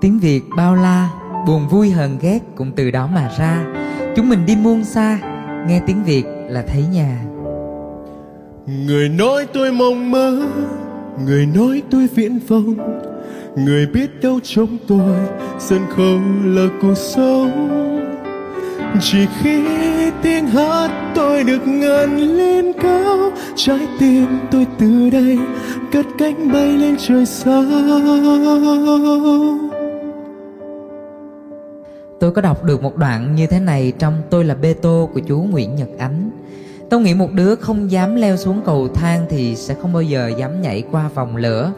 [0.00, 1.10] Tiếng Việt bao la,
[1.46, 3.64] buồn vui hờn ghét cũng từ đó mà ra.
[4.16, 5.18] Chúng mình đi muôn xa,
[5.68, 7.20] nghe tiếng Việt là thấy nhà.
[8.86, 10.42] Người nói tôi mong mơ,
[11.24, 12.74] người nói tôi viễn vông,
[13.56, 15.16] người biết đâu trong tôi
[15.58, 17.50] sân khấu là cuộc sống.
[19.00, 19.62] Chỉ khi
[20.22, 25.38] tiếng hát tôi được ngân lên cao, trái tim tôi từ đây
[25.92, 27.64] cất cánh bay lên trời sao.
[32.20, 35.20] Tôi có đọc được một đoạn như thế này trong Tôi là Bê Tô của
[35.20, 36.30] chú Nguyễn Nhật Ánh.
[36.90, 40.32] Tôi nghĩ một đứa không dám leo xuống cầu thang thì sẽ không bao giờ
[40.38, 41.72] dám nhảy qua vòng lửa.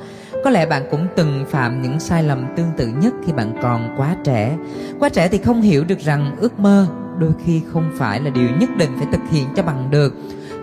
[0.45, 3.95] Có lẽ bạn cũng từng phạm những sai lầm tương tự nhất khi bạn còn
[3.97, 4.57] quá trẻ.
[4.99, 6.87] Quá trẻ thì không hiểu được rằng ước mơ
[7.21, 10.15] đôi khi không phải là điều nhất định phải thực hiện cho bằng được.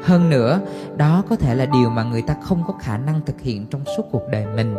[0.04, 0.60] Hơn nữa,
[0.98, 3.82] đó có thể là điều mà người ta không có khả năng thực hiện trong
[3.98, 4.76] suốt cuộc đời mình.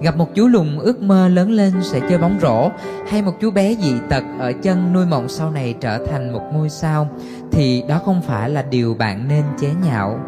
[0.00, 2.70] Gặp một chú lùn ước mơ lớn lên sẽ chơi bóng rổ,
[3.10, 6.42] hay một chú bé dị tật ở chân nuôi mộng sau này trở thành một
[6.52, 7.08] ngôi sao,
[7.52, 10.18] thì đó không phải là điều bạn nên chế nhạo.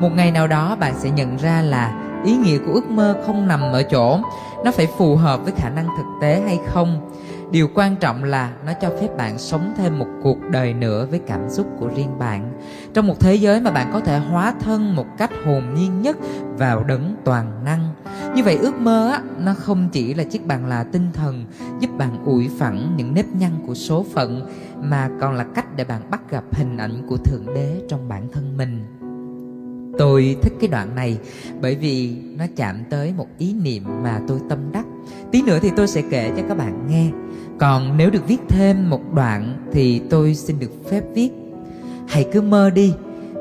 [0.00, 3.48] Một ngày nào đó, bạn sẽ nhận ra là ý nghĩa của ước mơ không
[3.48, 4.20] nằm ở chỗ
[4.64, 7.10] nó phải phù hợp với khả năng thực tế hay không
[7.50, 11.18] điều quan trọng là nó cho phép bạn sống thêm một cuộc đời nữa với
[11.18, 12.52] cảm xúc của riêng bạn.
[12.94, 16.16] Trong một thế giới mà bạn có thể hóa thân một cách hồn nhiên nhất
[16.58, 17.88] vào đấng toàn năng.
[18.34, 21.44] Như vậy ước mơ á, nó không chỉ là chiếc bàn là tinh thần
[21.80, 24.48] giúp bạn ủi phẳng những nếp nhăn của số phận
[24.82, 28.28] mà còn là cách để bạn bắt gặp hình ảnh của thượng đế trong bản
[28.32, 28.84] thân mình.
[29.98, 31.18] Tôi thích cái đoạn này
[31.60, 34.86] bởi vì nó chạm tới một ý niệm mà tôi tâm đắc.
[35.32, 37.10] Tí nữa thì tôi sẽ kể cho các bạn nghe
[37.58, 41.30] còn nếu được viết thêm một đoạn thì tôi xin được phép viết.
[42.08, 42.94] Hãy cứ mơ đi,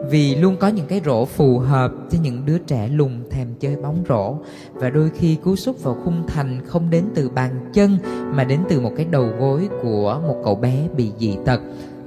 [0.10, 3.76] vì luôn có những cái rổ phù hợp cho những đứa trẻ lùng thèm chơi
[3.76, 4.36] bóng rổ.
[4.74, 7.98] Và đôi khi cú sút vào khung thành không đến từ bàn chân,
[8.32, 11.62] mà đến từ một cái đầu gối của một cậu bé bị dị tật.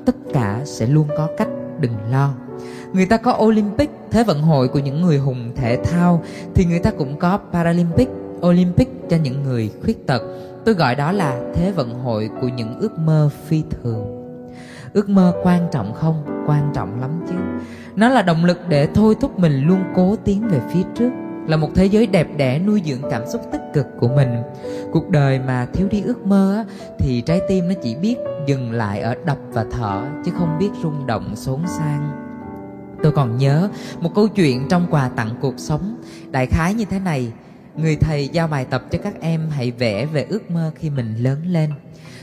[0.06, 1.48] Tất cả sẽ luôn có cách,
[1.80, 2.34] đừng lo.
[2.92, 6.22] Người ta có olympic, thế vận hội của những người hùng thể thao,
[6.54, 8.08] thì người ta cũng có paralympic
[8.40, 10.22] olympic cho những người khuyết tật.
[10.64, 14.22] Tôi gọi đó là thế vận hội của những ước mơ phi thường.
[14.92, 16.22] Ước mơ quan trọng không?
[16.46, 17.34] Quan trọng lắm chứ.
[17.96, 21.10] Nó là động lực để thôi thúc mình luôn cố tiến về phía trước
[21.46, 24.28] là một thế giới đẹp đẽ nuôi dưỡng cảm xúc tích cực của mình.
[24.92, 26.64] Cuộc đời mà thiếu đi ước mơ á,
[26.98, 28.16] thì trái tim nó chỉ biết
[28.46, 32.10] dừng lại ở đập và thở chứ không biết rung động xốn sang.
[33.02, 33.68] Tôi còn nhớ
[34.00, 35.96] một câu chuyện trong quà tặng cuộc sống.
[36.30, 37.32] Đại khái như thế này
[37.76, 41.16] người thầy giao bài tập cho các em hãy vẽ về ước mơ khi mình
[41.16, 41.70] lớn lên.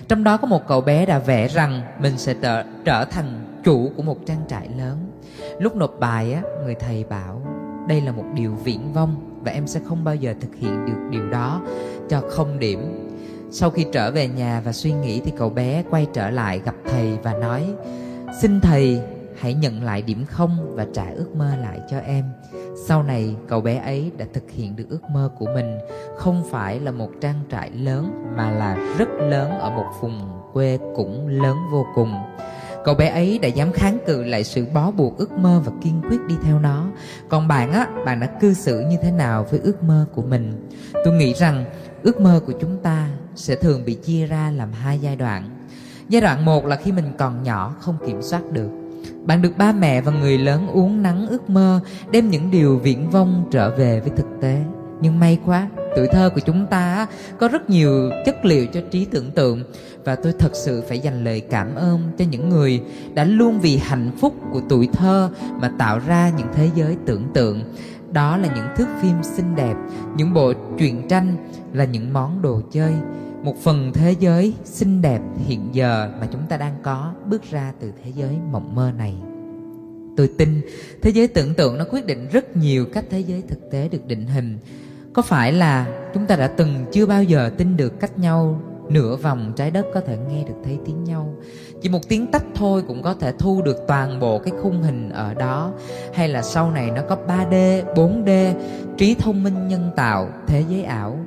[0.08, 3.92] Trong đó có một cậu bé đã vẽ rằng mình sẽ trở, trở thành chủ
[3.96, 5.12] của một trang trại lớn.
[5.60, 7.42] Lúc nộp bài á người thầy bảo
[7.88, 11.10] đây là một điều viễn vông và em sẽ không bao giờ thực hiện được
[11.12, 11.62] điều đó
[12.10, 13.10] cho không điểm.
[13.52, 16.76] Sau khi trở về nhà và suy nghĩ thì cậu bé quay trở lại gặp
[16.86, 17.64] thầy và nói
[18.42, 19.02] xin thầy
[19.40, 22.26] hãy nhận lại điểm không và trả ước mơ lại cho em
[22.88, 25.78] sau này, cậu bé ấy đã thực hiện được ước mơ của mình
[26.18, 30.80] không phải là một trang trại lớn, mà là rất lớn ở một vùng quê
[30.96, 32.14] cũng lớn vô cùng.
[32.86, 36.02] Cậu bé ấy đã dám kháng cự lại sự bó buộc ước mơ và kiên
[36.10, 36.86] quyết đi theo nó.
[37.30, 40.70] Còn bạn á, bạn đã cư xử như thế nào với ước mơ của mình?
[41.06, 41.66] Tôi nghĩ rằng
[42.04, 45.50] ước mơ của chúng ta sẽ thường bị chia ra làm hai giai đoạn.
[46.10, 48.83] Giai đoạn một là khi mình còn nhỏ, không kiểm soát được
[49.26, 51.80] bạn được ba mẹ và người lớn uống nắng ước mơ,
[52.12, 54.64] đem những điều viễn vông trở về với thực tế.
[55.02, 57.08] Nhưng may quá, tuổi thơ của chúng ta
[57.40, 59.64] có rất nhiều chất liệu cho trí tưởng tượng.
[60.06, 62.82] Và tôi thật sự phải dành lời cảm ơn cho những người
[63.14, 65.30] đã luôn vì hạnh phúc của tuổi thơ
[65.62, 67.64] mà tạo ra những thế giới tưởng tượng.
[68.12, 69.76] Đó là những thước phim xinh đẹp,
[70.18, 71.36] những bộ truyện tranh
[71.74, 72.94] là những món đồ chơi
[73.44, 77.74] một phần thế giới xinh đẹp hiện giờ mà chúng ta đang có bước ra
[77.80, 79.16] từ thế giới mộng mơ này.
[80.18, 80.62] Tôi tin
[81.02, 84.08] thế giới tưởng tượng nó quyết định rất nhiều cách thế giới thực tế được
[84.08, 84.58] định hình.
[85.14, 89.16] Có phải là chúng ta đã từng chưa bao giờ tin được cách nhau nửa
[89.16, 91.36] vòng trái đất có thể nghe được thấy tiếng nhau?
[91.82, 95.10] Chỉ một tiếng tách thôi cũng có thể thu được toàn bộ cái khung hình
[95.10, 95.72] ở đó.
[96.14, 98.54] Hay là sau này nó có 3D, 4D,
[98.98, 101.20] trí thông minh nhân tạo, thế giới ảo?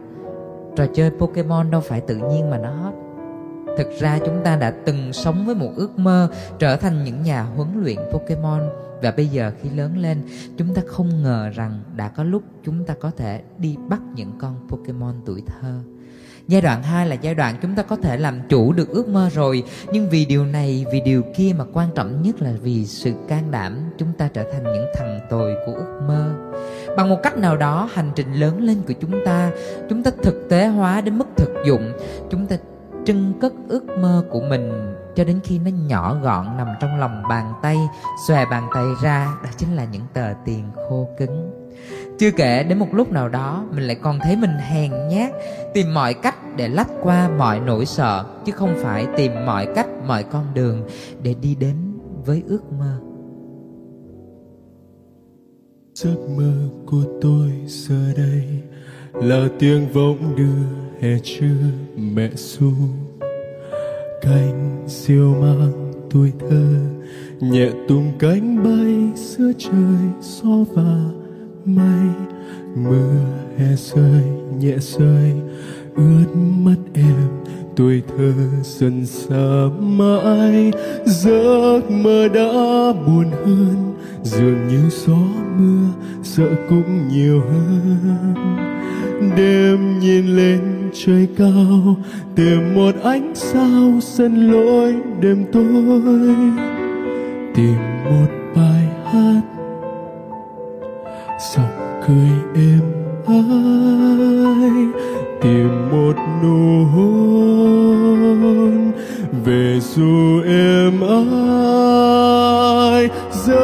[0.76, 2.94] Trò chơi Pokemon đâu phải tự nhiên mà nó hot
[3.78, 6.28] Thực ra chúng ta đã từng sống với một ước mơ
[6.58, 8.62] trở thành những nhà huấn luyện Pokemon
[9.02, 10.22] và bây giờ khi lớn lên,
[10.56, 14.32] chúng ta không ngờ rằng đã có lúc chúng ta có thể đi bắt những
[14.38, 15.80] con Pokemon tuổi thơ.
[16.48, 19.30] Giai đoạn 2 là giai đoạn chúng ta có thể làm chủ được ước mơ
[19.34, 19.62] rồi.
[19.92, 23.50] Nhưng vì điều này, vì điều kia mà quan trọng nhất là vì sự can
[23.50, 26.34] đảm Chúng ta trở thành những thằng tồi của ước mơ.
[26.96, 29.50] Bằng một cách nào đó hành trình lớn lên của chúng ta
[29.88, 31.92] Chúng ta thực tế hóa đến mức thực dụng.
[32.30, 32.56] Chúng ta
[33.04, 37.22] trưng cất ước mơ của mình cho đến khi nó nhỏ gọn nằm trong lòng
[37.28, 37.76] bàn tay
[38.28, 39.28] xòe bàn tay ra.
[39.44, 41.65] Đó chính là những tờ tiền khô cứng
[42.18, 45.32] chưa kể đến một lúc nào đó, mình lại còn thấy mình hèn nhát,
[45.74, 49.86] tìm mọi cách để lách qua mọi nỗi sợ, chứ không phải tìm mọi cách,
[50.06, 50.82] mọi con đường
[51.22, 51.76] để đi đến
[52.26, 53.00] với ước mơ.
[55.94, 56.52] Giấc mơ
[56.86, 58.44] của tôi giờ đây
[59.12, 61.56] là tiếng vọng đưa hè trưa
[61.96, 62.72] mẹ ru
[64.22, 66.66] cánh diều mang tuổi thơ
[67.40, 71.25] nhẹ tung cánh bay giữa trời gió và
[71.66, 72.08] mây,
[72.76, 73.10] mưa
[73.58, 74.22] hè rơi,
[74.60, 75.32] nhẹ rơi,
[75.94, 77.28] ướt mắt em,
[77.76, 78.32] tuổi thơ
[78.62, 80.72] dần xa mãi.
[81.06, 82.52] Giấc mơ đã
[83.06, 85.18] buồn hơn, dường như gió
[85.58, 85.88] mưa
[86.22, 88.34] sợ cũng nhiều hơn.
[89.36, 91.96] Đêm nhìn lên trời cao,
[92.34, 96.34] tìm một ánh sao sân lối đêm tối.
[97.54, 99.55] Tìm một bài hát
[101.38, 102.80] giọng cười êm
[103.26, 103.36] ái
[105.42, 108.92] tìm một nụ hôn.
[109.44, 113.56] Về dù em ai, giấc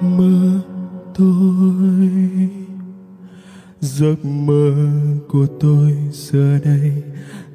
[0.00, 0.60] mơ
[1.18, 1.28] tôi.
[3.80, 4.72] Giấc mơ
[5.28, 6.92] của tôi giờ đây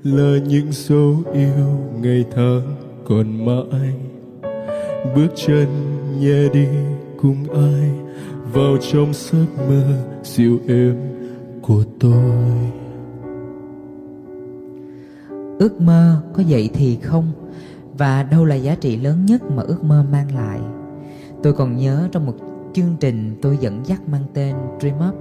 [0.03, 2.75] là những dấu yêu ngày tháng
[3.05, 3.93] còn mãi.
[5.15, 5.67] Bước chân
[6.19, 6.67] nhẹ đi
[7.23, 7.91] cùng ai
[8.53, 9.83] vào trong giấc mơ
[10.23, 10.95] dịu êm
[11.61, 12.33] của tôi?
[15.59, 17.31] Ước mơ có vậy thì không,
[17.97, 20.59] và đâu là giá trị lớn nhất mà ước mơ mang lại?
[21.43, 22.33] Tôi còn nhớ trong một
[22.73, 25.15] chương trình tôi dẫn dắt mang tên dream up,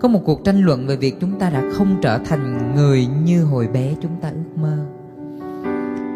[0.00, 3.44] có một cuộc tranh luận về việc chúng ta đã không trở thành người như
[3.44, 4.78] hồi bé chúng ta ước mơ.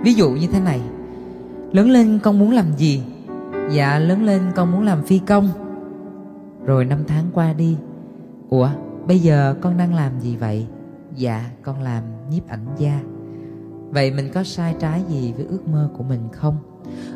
[0.05, 0.81] Ví dụ như thế này,
[1.73, 3.03] lớn lên con muốn làm gì?
[3.71, 5.49] Dạ lớn lên con muốn làm phi công.
[6.65, 7.77] Rồi năm tháng qua đi.
[8.49, 8.69] Ủa,
[9.07, 10.67] bây giờ con đang làm gì vậy?
[11.15, 13.01] Dạ con làm nhiếp ảnh gia.
[13.91, 16.57] Vậy mình có sai trái gì với ước mơ của mình không?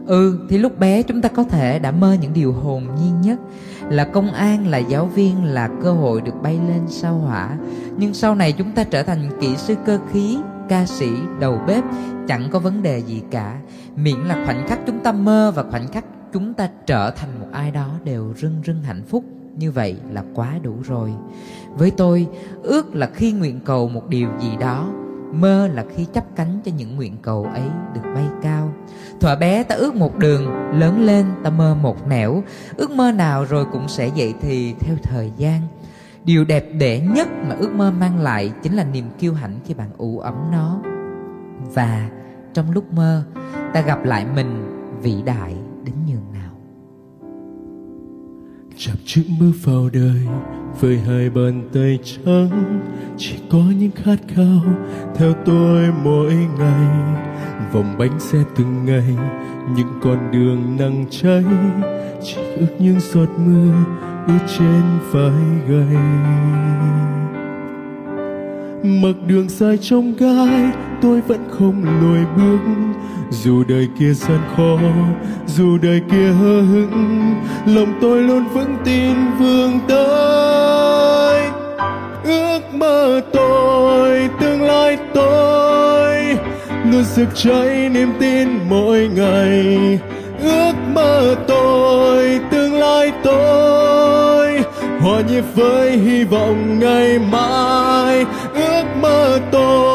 [0.06, 3.40] Ừ thì lúc bé chúng ta có thể đã mơ những điều hồn nhiên nhất.
[3.88, 7.58] Là công an, là giáo viên, là cơ hội được bay lên sao hỏa.
[7.96, 10.38] Nhưng sau này chúng ta trở thành kỹ sư cơ khí,
[10.68, 11.10] ca sĩ,
[11.40, 11.84] đầu bếp,
[12.28, 13.60] chẳng có vấn đề gì cả.
[13.96, 17.46] Miễn là khoảnh khắc chúng ta mơ và khoảnh khắc chúng ta trở thành một
[17.52, 19.24] ai đó đều rưng rưng hạnh phúc.
[19.56, 21.12] Như vậy là quá đủ rồi.
[21.76, 22.26] Với tôi,
[22.62, 24.88] ước là khi nguyện cầu một điều gì đó,
[25.32, 27.62] mơ là khi chấp cánh cho những nguyện cầu ấy
[27.94, 28.72] được bay cao.
[29.20, 30.46] Thuở bé ta ước một đường,
[30.78, 32.42] lớn lên ta mơ một nẻo.
[32.76, 35.60] Ước mơ nào rồi cũng sẽ dậy thì theo thời gian.
[36.24, 39.74] Điều đẹp đẽ nhất mà ước mơ mang lại chính là niềm kiêu hãnh khi
[39.74, 40.80] bạn ủ ấm nó.
[41.74, 42.10] Và
[42.54, 43.22] trong lúc mơ,
[43.74, 45.56] ta gặp lại mình vĩ đại.
[48.86, 50.26] Chạm chữ bước vào đời
[50.80, 52.80] với hai bàn tay trắng.
[53.16, 54.62] Chỉ có những khát khao
[55.16, 57.16] theo tôi mỗi ngày.
[57.72, 59.14] Vòng bánh xe từng ngày,
[59.76, 61.44] những con đường nắng cháy.
[62.22, 63.74] Chỉ ước những giọt mưa
[64.26, 65.32] ướt trên vai
[65.68, 65.96] gầy.
[68.82, 70.72] Mặc đường dài trong gai
[71.02, 72.58] tôi vẫn không lùi bước.
[73.30, 74.78] Dù đời kia gian khó,
[75.46, 77.34] dù đời kia hờ hững,
[77.66, 81.48] lòng tôi luôn vững tin vươn tới.
[82.24, 86.16] Ước mơ tôi, tương lai tôi,
[86.92, 89.98] luôn rực cháy niềm tin mỗi ngày.
[90.42, 94.62] Ước mơ tôi, tương lai tôi,
[95.00, 98.24] hòa nhịp với hy vọng ngày mai.
[98.54, 99.89] Ước mơ tôi.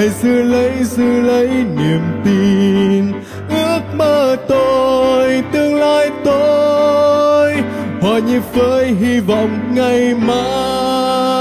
[0.00, 3.12] Hãy giữ lấy giữ lấy niềm tin.
[3.48, 7.54] Ước mơ tôi, tương lai tôi.
[8.00, 11.39] Hòa nhịp với hy vọng ngày mai.